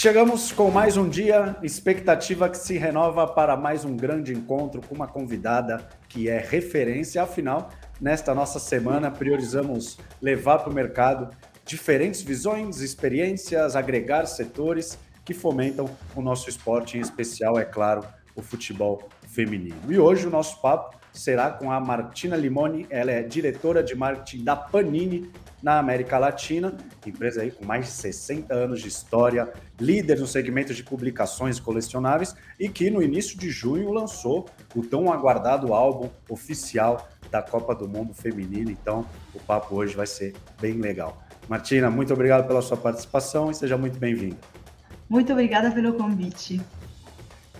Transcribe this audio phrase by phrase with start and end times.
[0.00, 4.94] Chegamos com mais um dia, expectativa que se renova para mais um grande encontro com
[4.94, 7.20] uma convidada que é referência.
[7.20, 15.34] Afinal, nesta nossa semana, priorizamos levar para o mercado diferentes visões, experiências, agregar setores que
[15.34, 18.04] fomentam o nosso esporte, em especial, é claro,
[18.36, 19.80] o futebol feminino.
[19.88, 24.44] E hoje o nosso papo será com a Martina Limoni, ela é diretora de marketing
[24.44, 25.30] da Panini
[25.62, 30.72] na América Latina, empresa aí com mais de 60 anos de história, líder no segmento
[30.72, 37.08] de publicações colecionáveis e que no início de junho lançou o tão aguardado álbum oficial
[37.30, 38.70] da Copa do Mundo Feminino.
[38.70, 41.22] Então, o papo hoje vai ser bem legal.
[41.48, 44.36] Martina, muito obrigado pela sua participação e seja muito bem-vinda.
[45.08, 46.60] Muito obrigada pelo convite.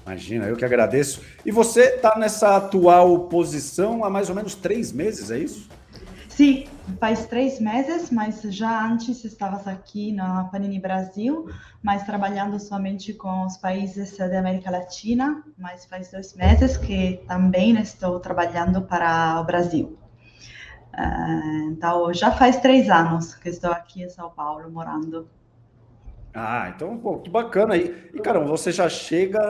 [0.08, 1.20] Imagina, eu que agradeço.
[1.44, 5.68] E você está nessa atual posição há mais ou menos três meses, é isso?
[6.30, 6.66] Sim,
[6.98, 11.50] faz três meses, mas já antes estavas aqui na Panini Brasil,
[11.82, 17.78] mas trabalhando somente com os países da América Latina, mas faz dois meses que também
[17.78, 19.98] estou trabalhando para o Brasil.
[20.90, 25.28] Ah, então, já faz três anos que estou aqui em São Paulo, morando.
[26.34, 28.10] Ah, então, pô, que bacana aí.
[28.14, 29.40] E, cara, você já chega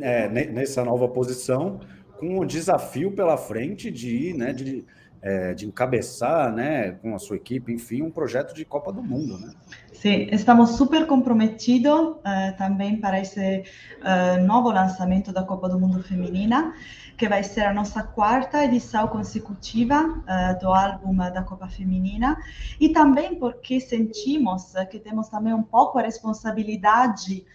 [0.00, 1.80] é, nessa nova posição
[2.18, 4.84] com um desafio pela frente de, né, de
[5.22, 9.38] é, de encabeçar, né, com a sua equipe, enfim, um projeto de Copa do Mundo,
[9.38, 9.54] né?
[10.02, 13.62] Sim, estamos super comprometidos uh, também para esse
[14.00, 16.74] uh, novo lançamento da Copa do Mundo Feminina,
[17.16, 22.36] que vai ser a nossa quarta edição consecutiva uh, do álbum da Copa Feminina,
[22.80, 27.46] e também porque sentimos que temos também um pouco a responsabilidade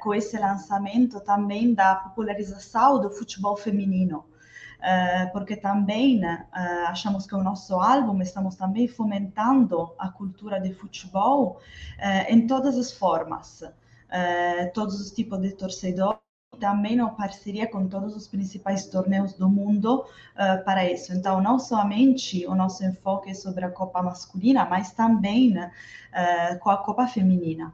[0.00, 4.24] com esse lançamento também da popularização do futebol feminino.
[4.84, 6.46] Eh, porque também uh,
[6.88, 11.60] achamos que o nosso álbum estamos também fomentando a cultura de futebol
[11.98, 13.62] uh, em todas as formas,
[14.74, 16.20] todos os tipos de torcedores
[16.60, 21.12] também uma parceria com todos os principais torneios do mundo uh, para isso.
[21.14, 26.70] Então, não somente o nosso enfoque é sobre a Copa masculina, mas também uh, com
[26.70, 27.72] a Copa feminina.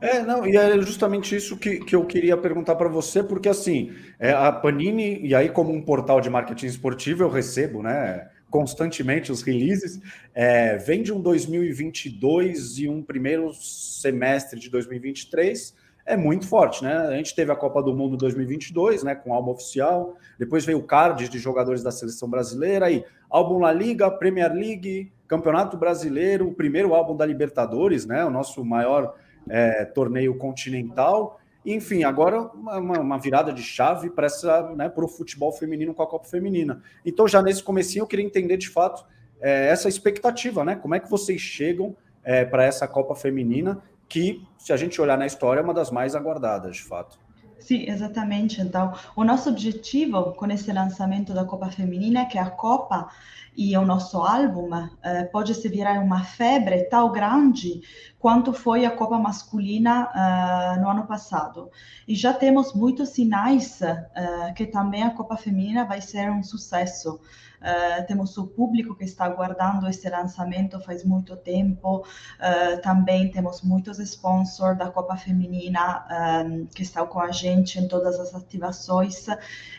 [0.00, 3.92] É, não, e é justamente isso que, que eu queria perguntar para você, porque assim,
[4.18, 9.32] é, a Panini, e aí como um portal de marketing esportivo, eu recebo, né, constantemente
[9.32, 10.00] os releases,
[10.34, 15.74] é, vem de um 2022 e um primeiro semestre de 2023,
[16.06, 16.94] é muito forte, né?
[16.94, 20.82] A gente teve a Copa do Mundo 2022, né, com álbum oficial, depois veio o
[20.82, 26.54] card de jogadores da seleção brasileira, aí álbum La Liga, Premier League, Campeonato Brasileiro, o
[26.54, 29.14] primeiro álbum da Libertadores, né, o nosso maior
[29.48, 31.40] é, torneio continental.
[31.64, 34.28] Enfim, agora uma, uma virada de chave para
[34.76, 36.82] né, o futebol feminino com a Copa Feminina.
[37.04, 39.04] Então, já nesse comecinho, eu queria entender de fato
[39.40, 40.76] é, essa expectativa, né?
[40.76, 45.18] Como é que vocês chegam é, para essa Copa Feminina, que, se a gente olhar
[45.18, 47.18] na história, é uma das mais aguardadas, de fato.
[47.64, 48.60] Sim, exatamente.
[48.60, 53.08] Então, o nosso objetivo com esse lançamento da Copa Feminina é que a Copa
[53.56, 54.68] e o nosso álbum
[55.02, 57.80] eh, pode se virar uma febre tão grande
[58.18, 61.70] quanto foi a Copa Masculina uh, no ano passado.
[62.06, 67.18] E já temos muitos sinais uh, que também a Copa Feminina vai ser um sucesso.
[67.64, 72.00] Uh, temos o público que está aguardando esse lançamento faz muito tempo.
[72.00, 76.06] Uh, também temos muitos sponsors da Copa Feminina
[76.46, 79.26] um, que estão com a gente em todas as ativações.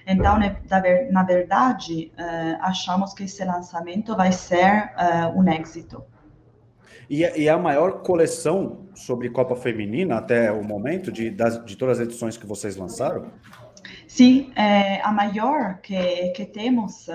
[0.07, 0.57] Então, né,
[1.11, 4.91] na verdade, uh, achamos que esse lançamento vai ser
[5.35, 6.03] um êxito.
[7.09, 11.99] E, e a maior coleção sobre Copa Feminina até o momento, de, das, de todas
[11.99, 13.31] as edições que vocês lançaram?
[14.15, 17.09] Sim, é, a maior que, que temos,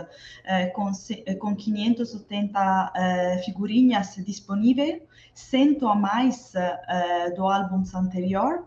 [0.44, 0.92] é, com,
[1.38, 5.00] com 580 é, figurinhas disponíveis,
[5.32, 8.66] 100 a mais é, do álbum anterior.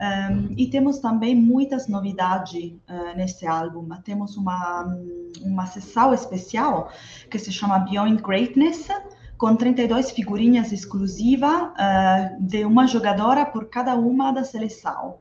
[0.00, 3.88] Um, e temos também muitas novidades uh, nesse álbum.
[4.02, 4.96] Temos uma,
[5.40, 6.90] uma sessão especial
[7.30, 8.88] que se chama Beyond Greatness,
[9.36, 15.18] com 32 figurinhas exclusivas uh, de uma jogadora por cada uma da seleção.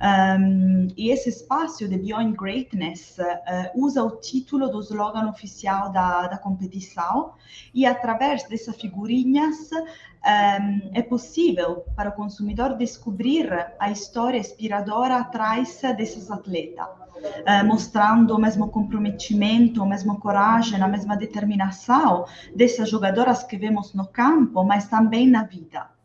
[0.00, 6.28] Um, e esse espaço de Beyond Greatness uh, usa o título do slogan oficial da,
[6.28, 7.32] da competição
[7.74, 15.80] e através dessas figurinhas um, é possível para o consumidor descobrir a história inspiradora atrás
[15.96, 22.24] desses atletas, uh, mostrando o mesmo comprometimento, a mesma coragem, a mesma determinação
[22.54, 25.97] dessas jogadoras que vemos no campo, mas também na vida.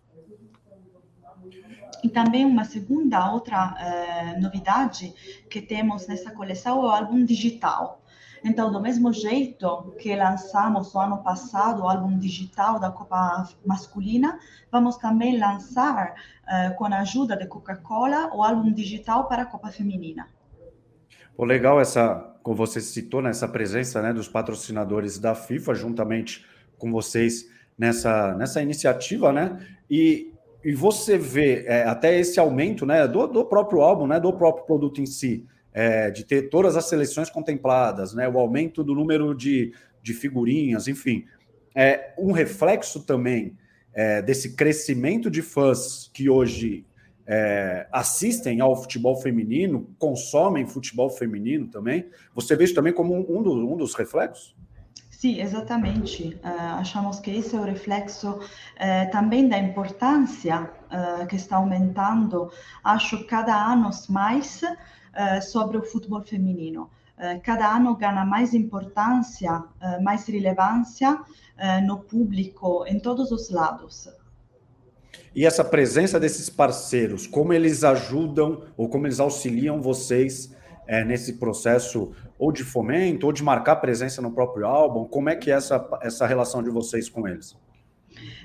[2.03, 5.13] E também uma segunda, outra uh, novidade
[5.49, 8.03] que temos nessa coleção é o álbum digital.
[8.43, 14.37] Então, do mesmo jeito que lançamos o ano passado o álbum digital da Copa Masculina,
[14.69, 16.13] vamos também lançar,
[16.43, 20.27] uh, com a ajuda da Coca-Cola, o álbum digital para a Copa Feminina.
[21.37, 26.45] Pô, legal essa, como você citou, né, essa presença né, dos patrocinadores da FIFA juntamente
[26.77, 29.65] com vocês nessa, nessa iniciativa, né?
[29.89, 30.32] E,
[30.63, 34.65] e você vê é, até esse aumento né, do, do próprio álbum, né, do próprio
[34.65, 39.35] produto em si, é, de ter todas as seleções contempladas, né, o aumento do número
[39.35, 41.25] de, de figurinhas, enfim.
[41.75, 43.57] É um reflexo também
[43.93, 46.85] é, desse crescimento de fãs que hoje
[47.25, 52.09] é, assistem ao futebol feminino, consomem futebol feminino também.
[52.33, 54.55] Você vê isso também como um, um, dos, um dos reflexos?
[55.23, 56.37] Sim, exatamente.
[56.43, 62.51] Uh, achamos que esse é o reflexo uh, também da importância uh, que está aumentando,
[62.83, 64.59] acho, cada ano mais
[65.49, 66.89] sobre o futebol feminino.
[67.43, 69.63] cada ano ganha mais importância,
[70.01, 71.19] mais relevância
[71.85, 74.09] no público, em todos os lados.
[75.35, 80.51] E essa presença desses parceiros, como eles ajudam ou como eles auxiliam vocês
[80.87, 85.05] é, nesse processo ou de fomento ou de marcar presença no próprio álbum?
[85.05, 87.55] Como é que é essa, essa relação de vocês com eles?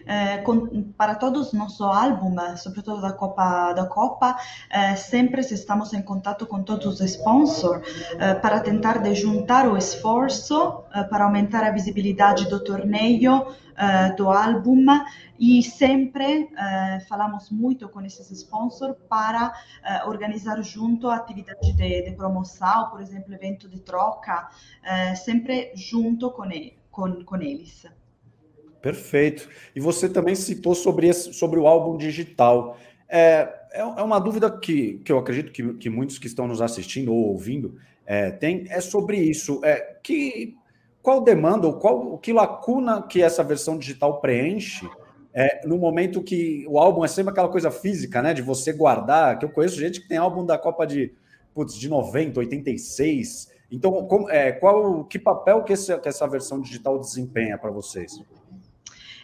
[0.07, 4.37] Eh, con, para todos nosso álbum, sobretudo da Copa, da Copa
[4.71, 7.83] eh, sempre estamos em contato com todos os sponsors
[8.19, 13.49] eh, para tentar de juntar o esforço para aumentar a visibilidade do torneio,
[14.17, 14.85] do álbum
[15.39, 16.49] e sempre
[17.09, 19.53] falamos muito com esses sponsors para
[20.07, 24.49] organizar junto atividades de, de, promoção, por exemplo, evento de troca,
[25.17, 27.87] sempre junto com, ele, com, com eles.
[28.81, 29.49] Perfeito.
[29.75, 32.77] E você também citou sobre, esse, sobre o álbum digital.
[33.09, 36.61] É, é, é uma dúvida que, que eu acredito que, que muitos que estão nos
[36.61, 37.77] assistindo ou ouvindo
[38.07, 39.61] é, têm, é sobre isso.
[39.65, 40.57] É, que,
[41.03, 44.89] qual demanda ou qual que lacuna que essa versão digital preenche
[45.33, 48.35] é, no momento que o álbum é sempre aquela coisa física, né?
[48.35, 51.13] De você guardar, que eu conheço gente que tem álbum da Copa de,
[51.55, 53.49] putz, de 90, 86.
[53.71, 58.21] Então, como, é, qual que papel que, esse, que essa versão digital desempenha para vocês?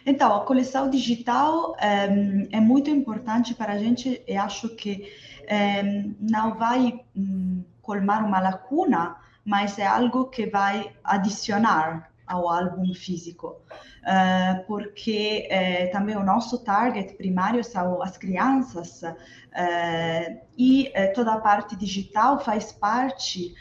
[0.05, 5.11] Então, a coleção digital ehm, é muito importante para a gente e acho que
[5.47, 12.93] ehm, não vai um, colmar uma lacuna, mas é algo que vai adicionar ao álbum
[12.93, 13.55] físico,
[14.01, 21.39] uh, porque uh, também o nosso target primário são as crianças uh, e toda a
[21.39, 23.53] parte digital faz parte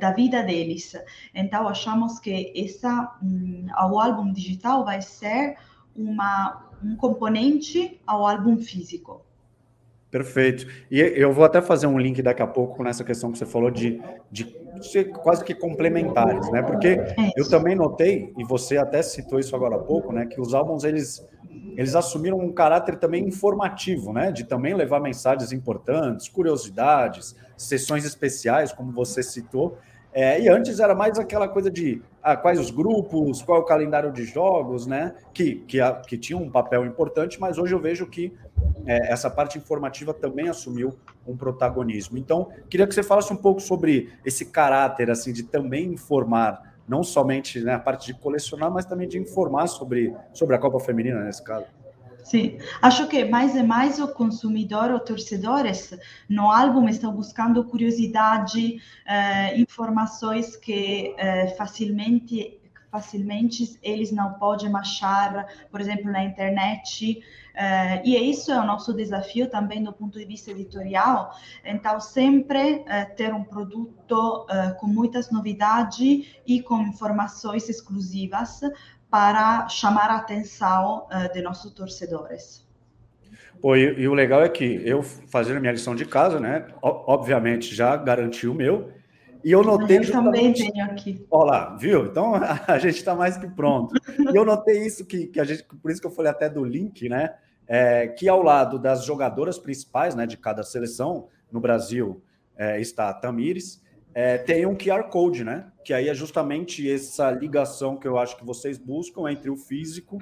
[0.00, 0.94] da vida deles.
[1.34, 5.56] Então achamos que essa, um, o álbum digital vai ser
[5.96, 9.26] uma, um componente ao álbum físico.
[10.12, 10.68] Perfeito.
[10.88, 13.68] E eu vou até fazer um link daqui a pouco nessa questão que você falou
[13.68, 14.00] de,
[14.30, 14.44] de
[14.82, 16.62] ser quase que complementares, né?
[16.62, 20.26] Porque é eu também notei, e você até citou isso agora há pouco, né?
[20.26, 21.26] Que os álbuns, eles,
[21.76, 24.30] eles assumiram um caráter também informativo, né?
[24.32, 29.78] De também levar mensagens importantes, curiosidades, sessões especiais, como você citou.
[30.14, 33.64] É, e antes era mais aquela coisa de ah, quais os grupos, qual é o
[33.64, 35.12] calendário de jogos, né?
[35.32, 38.32] Que, que, que tinha um papel importante, mas hoje eu vejo que
[38.86, 40.96] é, essa parte informativa também assumiu
[41.26, 42.16] um protagonismo.
[42.16, 47.02] Então, queria que você falasse um pouco sobre esse caráter assim de também informar, não
[47.02, 51.24] somente né, a parte de colecionar, mas também de informar sobre, sobre a Copa Feminina
[51.24, 51.66] nesse caso.
[52.24, 55.94] Sim, acho que mais e mais o consumidor, os torcedores
[56.26, 62.58] no álbum estão buscando curiosidade, eh, informações que eh, facilmente
[62.94, 67.20] facilmente eles não podem achar, por exemplo, na internet.
[67.54, 71.34] Uh, e isso é o nosso desafio também do ponto de vista editorial.
[71.64, 78.60] Então, sempre uh, ter um produto uh, com muitas novidades e com informações exclusivas
[79.14, 82.66] para chamar a atenção uh, de nossos torcedores.
[83.62, 86.66] Pô, e, e, o legal é que eu fazendo a minha lição de casa, né?
[86.82, 88.90] Obviamente já garanti o meu.
[89.44, 89.98] E eu notei.
[89.98, 91.24] Eu também tenho aqui.
[91.30, 92.06] Olha lá, viu?
[92.06, 92.34] Então
[92.66, 93.94] a gente está mais que pronto.
[94.18, 96.64] e eu notei isso que, que a gente, por isso que eu falei até do
[96.64, 97.36] link, né?
[97.68, 102.20] É, que ao lado das jogadoras principais, né, de cada seleção no Brasil
[102.56, 103.80] é, está a Tamires,
[104.14, 105.66] é, tem um QR Code, né?
[105.84, 110.18] Que aí é justamente essa ligação que eu acho que vocês buscam entre o físico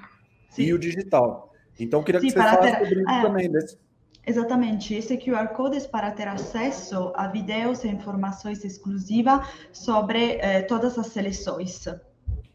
[0.50, 0.62] Sim.
[0.62, 1.52] e o digital.
[1.78, 2.78] Então, eu queria Sim, que você falasse ter...
[2.78, 3.50] sobre isso é, também.
[3.50, 3.78] Desse...
[4.26, 10.62] Exatamente, esse QR Code é para ter acesso a vídeos e informações exclusivas sobre eh,
[10.62, 11.84] todas as seleções.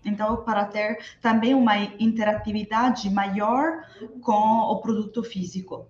[0.06, 3.84] Então, para ter também uma interatividade maior
[4.22, 5.88] com o produto físico.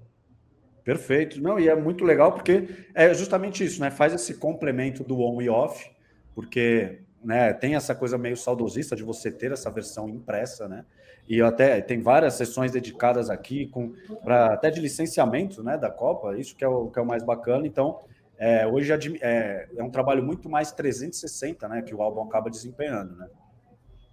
[0.87, 1.41] Perfeito.
[1.41, 3.91] Não, e é muito legal porque é justamente isso, né?
[3.91, 5.91] Faz esse complemento do on e off,
[6.33, 10.85] porque né, tem essa coisa meio saudosista de você ter essa versão impressa, né?
[11.27, 16.37] E até tem várias sessões dedicadas aqui, com pra, até de licenciamento né, da Copa,
[16.37, 17.67] isso que é o, que é o mais bacana.
[17.67, 17.99] Então,
[18.37, 23.13] é, hoje é, é, um trabalho muito mais 360 né, que o álbum acaba desempenhando.
[23.13, 23.27] Né?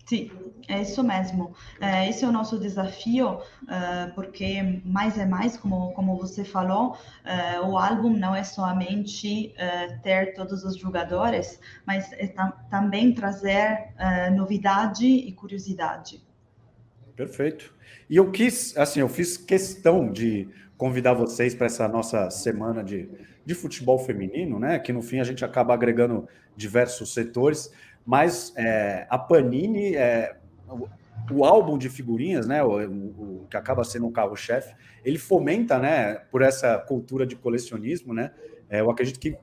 [0.06, 0.30] Sim,
[0.68, 1.54] é isso mesmo.
[1.80, 6.96] É, esse é o nosso desafio, é, porque mais e mais, como, como você falou,
[7.24, 12.34] é, o álbum não é somente é, ter todos os jogadores, mas é
[12.70, 16.22] também trazer é, novidade e curiosidade.
[17.16, 17.74] Perfeito.
[18.10, 23.08] E eu quis, assim, eu fiz questão de convidar vocês para essa nossa semana de,
[23.46, 24.78] de futebol feminino, né?
[24.78, 27.72] Que no fim a gente acaba agregando diversos setores,
[28.04, 30.36] mas é, a Panini, é,
[30.68, 30.88] o,
[31.32, 32.62] o, álbum de figurinhas, né?
[32.62, 36.16] O, o que acaba sendo um carro-chefe, ele fomenta, né?
[36.30, 38.32] Por essa cultura de colecionismo, né?
[38.68, 39.36] É, eu acredito que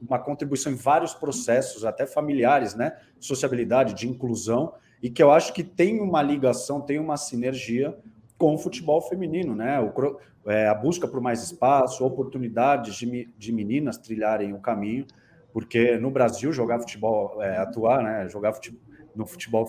[0.00, 2.96] uma contribuição em vários processos, até familiares, né?
[3.20, 7.96] Sociabilidade, de inclusão e que eu acho que tem uma ligação, tem uma sinergia
[8.36, 9.80] com o futebol feminino, né?
[9.80, 10.18] O,
[10.50, 15.06] é, a busca por mais espaço, oportunidades de, de meninas trilharem o caminho,
[15.52, 18.28] porque no Brasil jogar futebol, é, atuar, né?
[18.28, 18.80] Jogar futebol,
[19.14, 19.66] no futebol,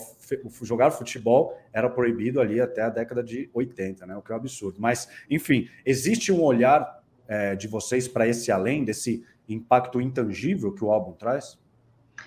[0.62, 4.16] jogar futebol era proibido ali até a década de 80, né?
[4.16, 4.80] O que é um absurdo.
[4.80, 10.84] Mas, enfim, existe um olhar é, de vocês para esse além desse impacto intangível que
[10.84, 11.58] o álbum traz?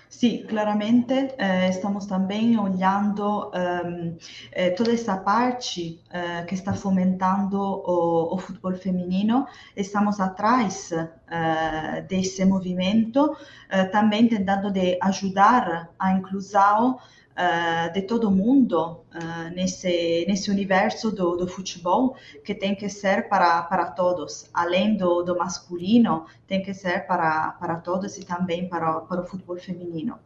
[0.08, 4.16] Sì, claramente eh, estamos também olhando um,
[4.52, 9.46] eh, toda essa parte eh, que está fomentando o futebol feminino,
[9.76, 13.36] estamos atrás eh, desse movimento,
[13.68, 16.98] eh, também tentando de ajudar a inclusão
[17.36, 23.28] uh, de todo mundo uh, nesse, nesse universo do, do futebol que tem que ser
[23.28, 24.48] para, para todos.
[24.52, 29.26] Além do, do masculino, tem que ser para, para todos e também para, para o
[29.26, 30.18] futebol feminino.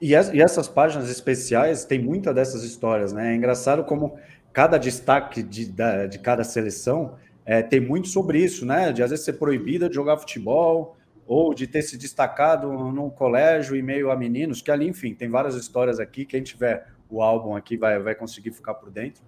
[0.00, 3.32] E, e essas páginas especiais tem muitas dessas histórias, né?
[3.32, 4.18] É engraçado como
[4.52, 8.92] cada destaque de, de, de cada seleção é, tem muito sobre isso, né?
[8.92, 10.96] De às vezes ser proibida de jogar futebol,
[11.30, 15.28] ou de ter se destacado num colégio e meio a meninos, que ali, enfim, tem
[15.28, 16.24] várias histórias aqui.
[16.24, 19.22] Quem tiver o álbum aqui vai, vai conseguir ficar por dentro.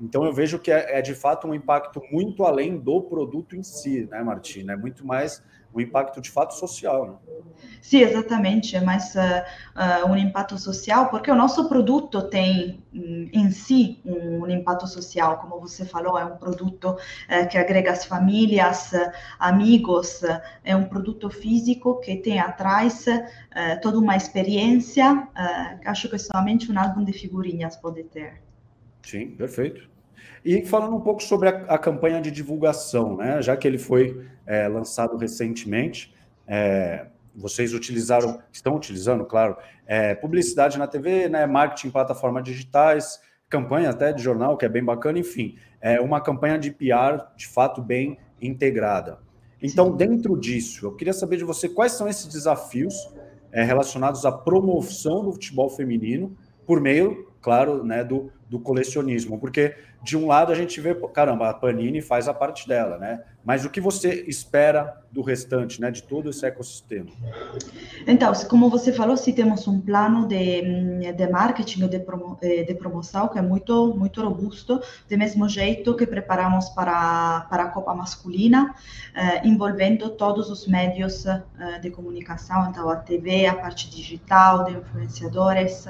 [0.00, 3.64] Então eu vejo que é, é de fato um impacto muito além do produto em
[3.64, 4.74] si, né, Martina?
[4.74, 5.42] É muito mais
[5.74, 7.06] um impacto de fato social.
[7.06, 7.40] Né?
[7.80, 13.28] Sim, exatamente, é mais uh, uh, um impacto social, porque o nosso produto tem um,
[13.32, 17.90] em si um, um, impacto social, como você falou, é um produto uh, que agrega
[17.92, 18.92] as famílias,
[19.38, 20.20] amigos,
[20.62, 23.06] é um produto físico que tem atrás
[23.82, 25.28] toda uma experiência,
[25.84, 28.40] acho que somente um álbum de figurinhas pode ter.
[29.02, 29.88] Sim, perfeito.
[30.44, 33.42] E falando um pouco sobre a, a campanha de divulgação, né?
[33.42, 36.14] Já que ele foi é, lançado recentemente,
[36.46, 41.46] é, vocês utilizaram, estão utilizando, claro, é, publicidade na TV, né?
[41.46, 46.20] Marketing em plataformas digitais, campanha até de jornal, que é bem bacana, enfim, é uma
[46.20, 49.18] campanha de PR de fato bem integrada.
[49.62, 52.94] Então, dentro disso, eu queria saber de você quais são esses desafios
[53.52, 56.34] é, relacionados à promoção do futebol feminino
[56.66, 61.48] por meio, claro, né, do, do colecionismo, porque de um lado a gente vê, caramba,
[61.48, 63.20] a Panini faz a parte dela, né?
[63.44, 67.10] Mas o que você espera do restante, né, de todo esse ecossistema?
[68.06, 73.28] Então, como você falou, temos um plano de, de marketing de, promo, eh, de promoção
[73.28, 78.74] que é muito muito robusto, do mesmo jeito que preparamos para para a Copa masculina,
[79.14, 81.42] eh, envolvendo todos os meios eh,
[81.80, 85.86] de comunicação, então a TV, a parte digital, de influenciadores,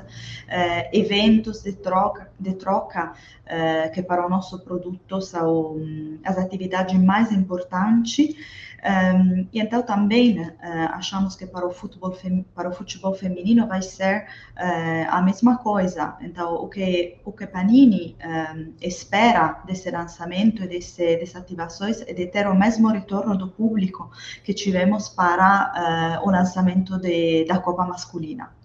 [0.49, 3.13] eh, eventos de troca de troca
[3.47, 5.77] eh, que para o nosso produto são
[6.25, 8.35] as atividades mais importantes.
[8.83, 10.55] Um, e então também uh,
[10.93, 12.17] achamos que para o futebol
[12.55, 16.17] para o futebol feminino vai ser uh, a mesma coisa.
[16.23, 22.15] Então o que o que Panini um, espera desse lançamento e desse, dessas ativações é
[22.15, 24.11] de ter o mesmo retorno do público
[24.45, 28.60] que tivemos para uh, o lançamento de, da Copa masculina.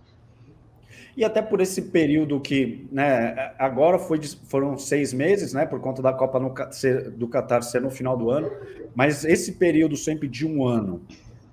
[1.15, 6.01] E até por esse período que, né, agora foi, foram seis meses, né, por conta
[6.01, 6.53] da Copa no,
[7.11, 8.51] do Qatar ser no final do ano,
[8.93, 11.01] mas esse período sempre de um ano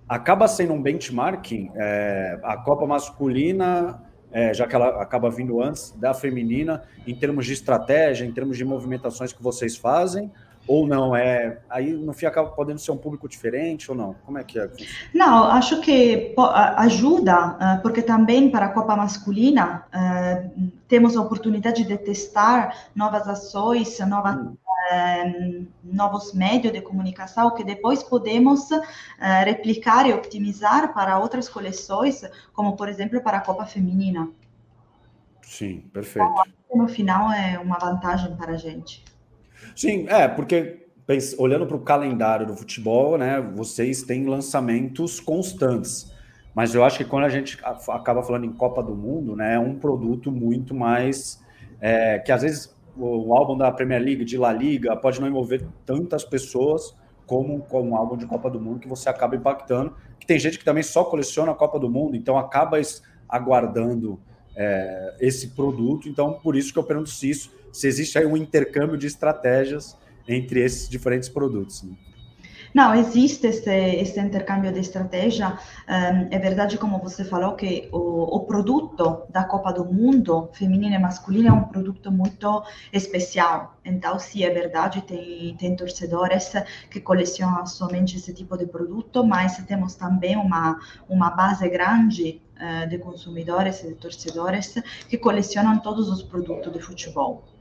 [0.08, 1.70] acaba sendo um benchmarking.
[1.76, 4.02] É, a Copa masculina,
[4.32, 8.58] é, já que ela acaba vindo antes da feminina, em termos de estratégia, em termos
[8.58, 10.30] de movimentações que vocês fazem,
[10.66, 14.38] ou não é aí no fim acaba podendo ser um público diferente ou não como
[14.38, 14.70] é que é
[15.12, 16.34] não acho que
[16.76, 20.50] ajuda eh, porque também para a Copa masculina eh,
[20.86, 24.56] temos a oportunidade de testar novas ações novas hum.
[24.92, 28.68] um, novos meios de comunicação que depois podemos
[29.44, 34.28] replicar e optimizar para outras coleções, como por exemplo para a Copa Feminina.
[35.52, 36.28] Sim, perfeito.
[36.66, 39.04] Então, no final é uma vantagem para a gente.
[39.74, 40.82] Sim, é, porque
[41.36, 46.12] olhando para o calendário do futebol, né, vocês têm lançamentos constantes.
[46.54, 49.58] Mas eu acho que quando a gente acaba falando em Copa do Mundo, né, é
[49.58, 51.42] um produto muito mais
[51.80, 55.66] é, que às vezes o álbum da Premier League, de La Liga, pode não envolver
[55.84, 56.94] tantas pessoas
[57.26, 59.94] como, como um álbum de Copa do Mundo que você acaba impactando.
[60.20, 62.78] Que tem gente que também só coleciona a Copa do Mundo, então acaba
[63.28, 64.20] aguardando
[64.56, 66.08] é, esse produto.
[66.08, 69.96] Então, por isso que eu pergunto se isso, se existe aí um intercâmbio de estratégias
[70.28, 71.82] entre esses diferentes produtos.
[71.82, 71.92] Né?
[72.74, 75.58] Não, existe esse intercâmbio de estratégia.
[75.88, 80.94] Um, é verdade, como você falou, que o, o, produto da Copa do Mundo, feminino
[80.94, 83.76] e masculino, é um produto muito especial.
[83.84, 86.52] Então, sim, é verdade, tem, tem torcedores
[86.90, 92.88] que colecionam somente esse tipo de produto, mas temos também uma, uma base grande uh,
[92.88, 94.74] de consumidores e de torcedores
[95.08, 97.51] que colecionam todos os produtos de futebol.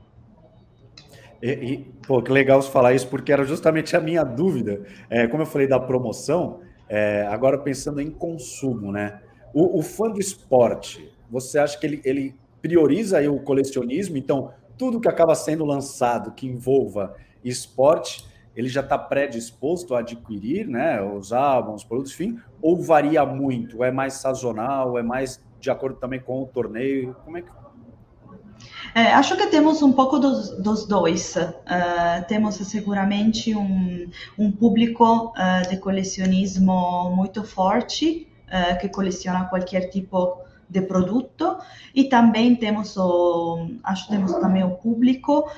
[1.42, 4.84] E, e, pô, que legal você falar isso, porque era justamente a minha dúvida.
[5.10, 9.22] É, como eu falei da promoção, é, agora pensando em consumo, né?
[9.54, 14.18] O, o, fã do esporte, você acha que ele, ele prioriza aí o colecionismo?
[14.18, 20.68] Então, tudo que acaba sendo lançado que envolva esporte, ele já está predisposto a adquirir,
[20.68, 21.02] né?
[21.02, 23.84] Os álbuns, os produtos, enfim, ou varia muito?
[23.84, 24.98] É mais sazonal?
[24.98, 27.16] É mais de acordo também com o torneio?
[27.24, 27.50] Como é que
[28.94, 31.36] é, acho que temos um pouco dos, dos dois.
[31.36, 39.90] Uh, temos seguramente um, um público uh, de colecionismo muito forte, uh, que coleciona qualquer
[39.90, 41.58] tipo de produto
[41.94, 45.52] e também temos o acho temos também o público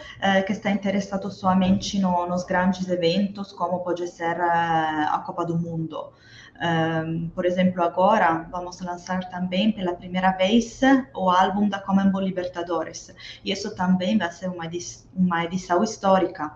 [0.47, 6.13] que está interessado somente no, nos grandes eventos como pode ser a Copa do Mundo
[6.61, 10.79] um, por exemplo, agora vamos lançar também pela primeira vez
[11.15, 13.13] o álbum da Commonwealth Libertadores.
[13.43, 16.51] E isso também vai ser uma, edição, uma edição histórica.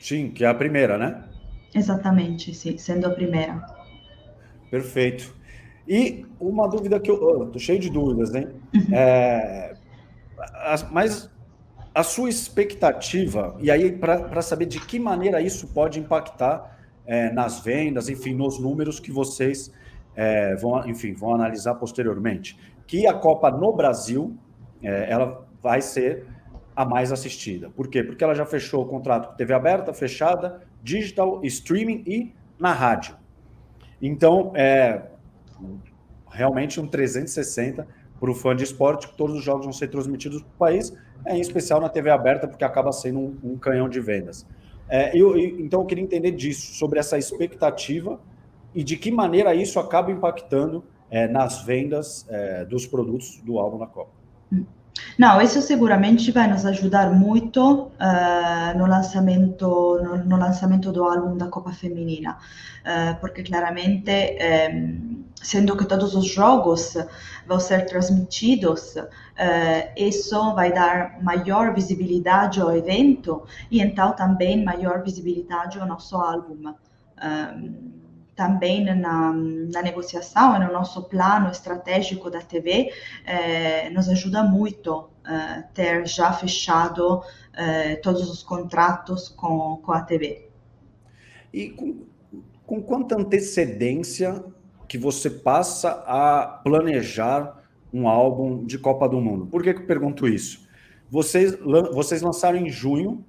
[0.00, 1.24] Sim, que é a primeira, né?
[1.74, 3.66] Exatamente, sim, sendo a primeira.
[4.70, 5.34] Perfeito.
[5.86, 8.30] E uma dúvida que eu estou cheio de dúvidas?
[8.30, 8.52] Uhum.
[8.92, 9.76] É,
[10.90, 11.30] mas
[11.94, 16.73] a sua expectativa, e aí para saber de que maneira isso pode impactar
[17.06, 19.72] é, nas vendas, enfim, nos números que vocês
[20.14, 22.58] é, vão, enfim, vão analisar posteriormente.
[22.86, 24.36] Que a Copa no Brasil,
[24.82, 26.26] é, ela vai ser
[26.76, 27.70] a mais assistida.
[27.70, 28.02] Por quê?
[28.02, 33.16] Porque ela já fechou o contrato com TV aberta, fechada, digital, streaming e na rádio.
[34.00, 35.02] Então, é
[36.30, 37.86] realmente um 360
[38.18, 40.92] para o fã de esporte, que todos os jogos vão ser transmitidos para o país,
[41.24, 44.46] é, em especial na TV aberta, porque acaba sendo um, um canhão de vendas.
[44.88, 48.20] É, eu, eu, então, eu queria entender disso, sobre essa expectativa
[48.74, 53.78] e de que maneira isso acaba impactando é, nas vendas é, dos produtos do álbum
[53.78, 54.10] na Copa.
[55.18, 61.36] Não, isso seguramente vai nos ajudar muito uh, no, lançamento, no, no, lançamento do álbum
[61.36, 62.38] da Copa Feminina,
[62.82, 64.10] uh, porque claramente,
[64.72, 66.96] um, sendo que todos os jogos
[67.46, 69.06] vão ser transmitidos, uh,
[69.96, 76.74] isso vai dar maior visibilidade ao evento e então também maior visibilidade ao nosso álbum
[78.34, 82.92] também na, na negociação, no nosso plano estratégico da TV,
[83.24, 90.00] eh, nos ajuda muito eh, ter já fechado eh, todos os contratos com, com a
[90.00, 90.48] TV.
[91.52, 92.06] E com,
[92.66, 94.44] com quanta antecedência
[94.94, 99.44] que você passa a planejar um álbum de Copa do Mundo?
[99.44, 100.68] Por que, que eu pergunto isso?
[101.10, 101.58] Vocês,
[101.92, 103.24] vocês lançaram em junho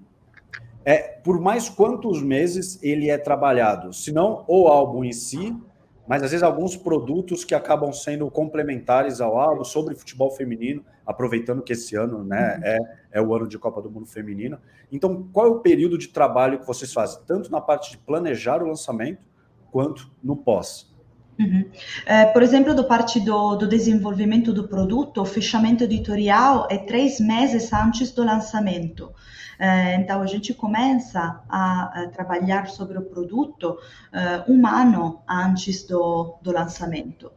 [0.85, 5.59] é por mais quantos meses ele é trabalhado, se não o álbum em si,
[6.07, 11.63] mas às vezes alguns produtos que acabam sendo complementares ao álbum sobre futebol feminino, aproveitando
[11.63, 12.63] que esse ano né, uhum.
[12.63, 12.77] é,
[13.13, 14.59] é o ano de Copa do Mundo Feminino.
[14.91, 18.61] Então, qual é o período de trabalho que vocês fazem, tanto na parte de planejar
[18.61, 19.23] o lançamento,
[19.71, 20.93] quanto no pós?
[21.37, 21.69] Uhum.
[22.05, 27.19] É, por exemplo, do parte do, do, desenvolvimento do produto, o fechamento editorial é três
[27.19, 29.11] meses antes do lançamento.
[29.57, 33.77] É, então, a gente começa a, a, trabalhar sobre o produto
[34.11, 37.31] é, um ano antes do, do lançamento,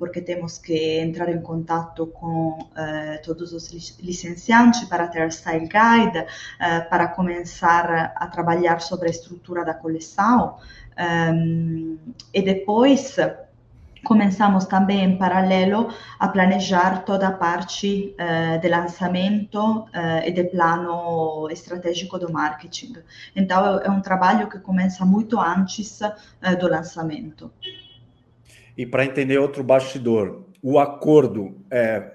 [0.00, 2.58] porque temos que entrar em contato com
[3.24, 6.26] todos os licenciantes para ter style guide,
[6.90, 10.58] para começar a trabalhar sobre a estrutura da coleção.
[12.32, 13.16] E depois
[14.04, 15.88] começamos também em paralelo
[16.20, 19.88] a planejar toda a parte uh, de lançamento uh,
[20.24, 22.94] e de plano estratégico do marketing.
[23.34, 27.50] Então, é um trabalho que começa muito antes uh, do lançamento.
[28.76, 32.12] E para entender outro bastidor, o acordo é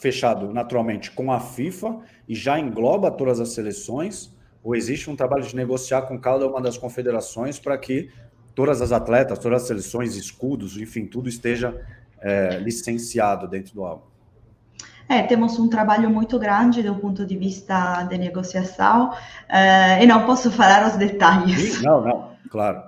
[0.00, 4.32] fechado naturalmente com a FIFA e já engloba todas as seleções?
[4.68, 8.10] Ou existe um trabalho de negociar com cada uma das confederações para que
[8.54, 11.74] todas as atletas, todas as seleções, escudos, enfim, tudo esteja
[12.20, 14.04] é, licenciado dentro do álbum.
[15.08, 20.26] É, temos um trabalho muito grande do ponto de vista de negociação uh, e não
[20.26, 21.76] posso falar os detalhes.
[21.76, 22.82] Sim, não, não, claro.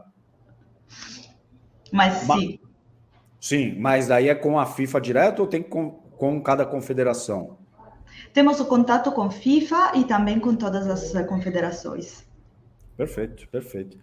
[1.91, 2.59] Mas, mas sim.
[3.41, 7.60] Sim, mas aí é com a FIFA direto ou tem com, com cada confederação?
[8.33, 12.25] Temos o contato com FIFA e também com todas as confederações.
[12.97, 13.99] Perfeito, perfeito.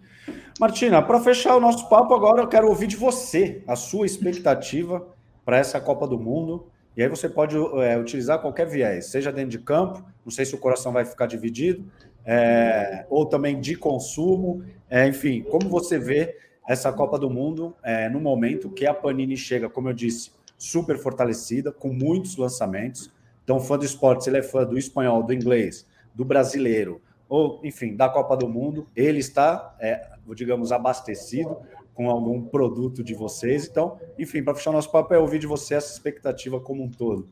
[0.60, 5.08] Martina, para fechar o nosso papo agora, eu quero ouvir de você a sua expectativa
[5.46, 6.68] para essa Copa do Mundo.
[6.96, 10.56] E aí você pode é, utilizar qualquer viés, seja dentro de campo, não sei se
[10.56, 11.86] o coração vai ficar dividido,
[12.26, 16.36] é, ou também de consumo, é, enfim, como você vê
[16.68, 17.74] essa Copa do Mundo
[18.12, 23.10] no momento que a Panini chega, como eu disse, super fortalecida, com muitos lançamentos.
[23.48, 27.96] Então, fã do esporte, ele é fã do espanhol, do inglês, do brasileiro, ou, enfim,
[27.96, 30.06] da Copa do Mundo, ele está, é,
[30.36, 31.56] digamos, abastecido
[31.94, 33.66] com algum produto de vocês.
[33.66, 37.30] Então, enfim, para fechar nosso papo, é ouvir de você essa expectativa como um todo.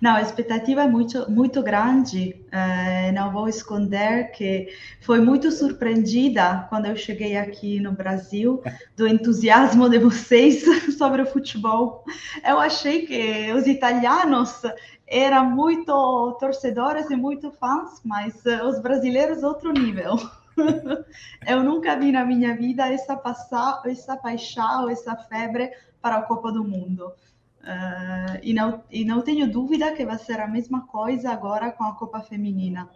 [0.00, 2.44] Não, a expectativa é muito, muito grande.
[2.48, 4.68] Uh, não vou esconder que
[5.00, 8.62] foi muito surpreendida quando eu cheguei aqui no Brasil
[8.96, 10.64] do entusiasmo de vocês
[10.98, 12.04] sobre o futebol.
[12.44, 14.62] Eu achei que os italianos
[15.06, 20.16] eram muito torcedores e muito fãs, mas uh, os brasileiros outro nível.
[21.46, 26.50] eu nunca vi na minha vida essa, passa, essa paixão, essa febre para a Copa
[26.50, 27.12] do Mundo.
[27.62, 31.84] Uh, e, não, e não tenho dúvida que vai ser a mesma coisa agora com
[31.84, 32.90] a Copa Feminina.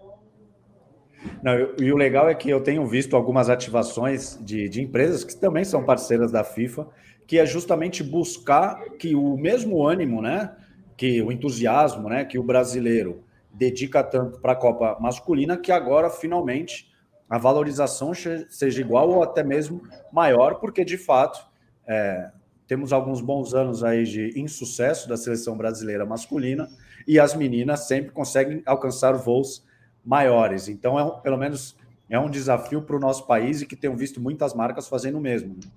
[1.42, 5.36] Não, e o legal é que eu tenho visto algumas ativações de, de empresas que
[5.36, 6.88] também são parceiras da FIFA,
[7.26, 10.54] que é justamente buscar que o mesmo ânimo, né,
[10.96, 16.10] que o entusiasmo, né, que o brasileiro dedica tanto para a Copa masculina, que agora
[16.10, 16.92] finalmente
[17.28, 18.12] a valorização
[18.48, 21.44] seja igual ou até mesmo maior, porque de fato
[21.86, 22.30] é,
[22.66, 26.68] temos alguns bons anos aí de insucesso da seleção brasileira masculina
[27.06, 29.64] e as meninas sempre conseguem alcançar voos
[30.04, 30.68] maiores.
[30.68, 31.76] Então, é pelo menos
[32.08, 35.20] é um desafio para o nosso país e que tenho visto muitas marcas fazendo o
[35.20, 35.54] mesmo.
[35.54, 35.70] Né?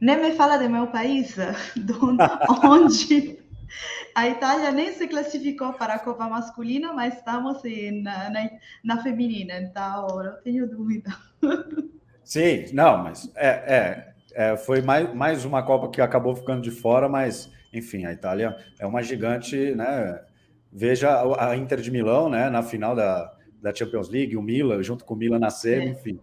[0.00, 1.36] Nem me fala do meu país,
[2.64, 3.38] onde
[4.14, 7.62] a Itália nem se classificou para a Copa Masculina, mas estamos
[8.02, 8.50] na, na,
[8.82, 11.16] na feminina, então não tenho dúvida.
[12.22, 16.70] Sim, não, mas é, é é, foi mais, mais uma Copa que acabou ficando de
[16.70, 20.20] fora, mas, enfim, a Itália é uma gigante, né?
[20.72, 22.50] Veja a Inter de Milão, né?
[22.50, 25.88] Na final da, da Champions League, o Milan, junto com o Milan na semi, é.
[25.90, 26.20] enfim.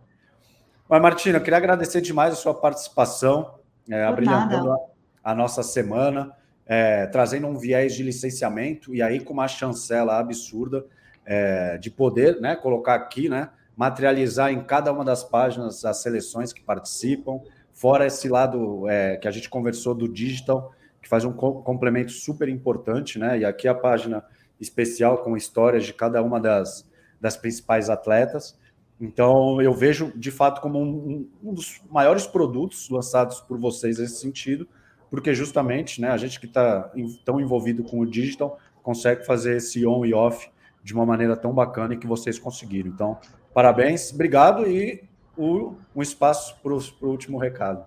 [0.88, 3.56] Mas, Martina, eu queria agradecer demais a sua participação,
[3.89, 4.78] é, abrilhantando a,
[5.24, 10.86] a, nossa semana, é, trazendo um viés de licenciamento e aí com uma chancela absurda
[11.26, 16.52] é, de poder né, colocar aqui, né, materializar em cada uma das páginas as seleções
[16.52, 17.39] que participam,
[17.82, 22.48] Fora esse lado é, que a gente conversou do digital, que faz um complemento super
[22.48, 23.39] importante, né?
[23.39, 24.24] E aqui a página
[24.60, 26.88] especial com histórias de cada uma das,
[27.20, 28.56] das principais atletas.
[29.00, 34.17] Então, eu vejo de fato como um, um dos maiores produtos lançados por vocês nesse
[34.22, 34.67] sentido,
[35.10, 36.94] porque justamente né, a gente que está
[37.26, 40.52] tão envolvido com o digital consegue fazer esse on e off
[40.84, 42.91] de uma maneira tão bacana e que vocês conseguiram.
[42.91, 43.17] Então,
[43.56, 47.86] parabéns, obrigado e o, um espaço para o último recado.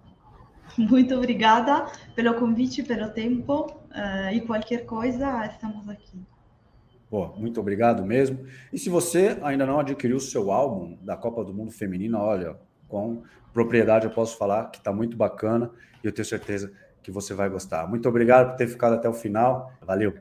[0.76, 6.18] Muito obrigada pelo convite, pelo tempo uh, e qualquer coisa, estamos aqui.
[7.08, 8.44] Pô, muito obrigado mesmo.
[8.72, 12.56] E se você ainda não adquiriu o seu álbum da Copa do Mundo Feminina, olha,
[12.88, 15.70] com propriedade eu posso falar que está muito bacana
[16.02, 17.86] e eu tenho certeza que você vai gostar.
[17.86, 19.72] Muito obrigado por ter ficado até o final.
[19.82, 20.14] Valeu.